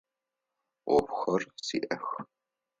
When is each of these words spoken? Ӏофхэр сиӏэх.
Ӏофхэр 0.85 1.41
сиӏэх. 1.65 2.05